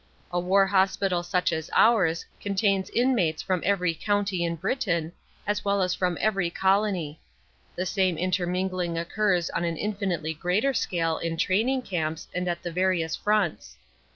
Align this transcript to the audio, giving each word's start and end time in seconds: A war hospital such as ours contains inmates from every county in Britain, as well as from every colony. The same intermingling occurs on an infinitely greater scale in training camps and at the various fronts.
A 0.31 0.39
war 0.39 0.65
hospital 0.65 1.21
such 1.21 1.53
as 1.53 1.69
ours 1.75 2.25
contains 2.39 2.89
inmates 2.89 3.43
from 3.43 3.61
every 3.63 3.93
county 3.93 4.43
in 4.43 4.55
Britain, 4.55 5.11
as 5.45 5.63
well 5.63 5.79
as 5.79 5.93
from 5.93 6.17
every 6.19 6.49
colony. 6.49 7.19
The 7.75 7.85
same 7.85 8.17
intermingling 8.17 8.97
occurs 8.97 9.51
on 9.51 9.63
an 9.63 9.77
infinitely 9.77 10.33
greater 10.33 10.73
scale 10.73 11.19
in 11.19 11.37
training 11.37 11.83
camps 11.83 12.27
and 12.33 12.47
at 12.47 12.63
the 12.63 12.71
various 12.71 13.15
fronts. 13.15 13.77